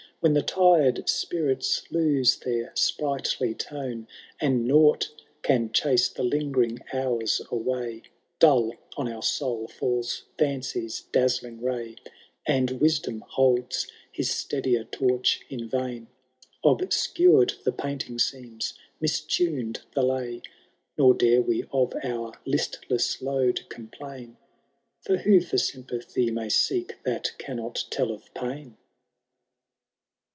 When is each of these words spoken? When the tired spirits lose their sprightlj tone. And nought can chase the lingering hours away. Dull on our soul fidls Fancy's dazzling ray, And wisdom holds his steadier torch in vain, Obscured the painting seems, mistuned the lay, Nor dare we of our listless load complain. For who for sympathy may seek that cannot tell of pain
When 0.21 0.35
the 0.35 0.43
tired 0.43 1.09
spirits 1.09 1.81
lose 1.91 2.37
their 2.37 2.69
sprightlj 2.75 3.57
tone. 3.57 4.07
And 4.39 4.67
nought 4.67 5.09
can 5.41 5.71
chase 5.71 6.09
the 6.09 6.21
lingering 6.21 6.77
hours 6.93 7.41
away. 7.49 8.03
Dull 8.37 8.73
on 8.95 9.11
our 9.11 9.23
soul 9.23 9.67
fidls 9.67 10.25
Fancy's 10.37 11.01
dazzling 11.11 11.59
ray, 11.63 11.95
And 12.45 12.79
wisdom 12.79 13.21
holds 13.29 13.87
his 14.11 14.29
steadier 14.29 14.83
torch 14.83 15.39
in 15.49 15.67
vain, 15.67 16.05
Obscured 16.63 17.53
the 17.63 17.71
painting 17.71 18.19
seems, 18.19 18.75
mistuned 19.01 19.79
the 19.95 20.03
lay, 20.03 20.43
Nor 20.99 21.15
dare 21.15 21.41
we 21.41 21.63
of 21.73 21.93
our 22.03 22.39
listless 22.45 23.23
load 23.23 23.63
complain. 23.69 24.37
For 25.03 25.17
who 25.17 25.41
for 25.41 25.57
sympathy 25.57 26.29
may 26.29 26.49
seek 26.49 27.01
that 27.05 27.35
cannot 27.39 27.85
tell 27.89 28.11
of 28.11 28.31
pain 28.35 28.77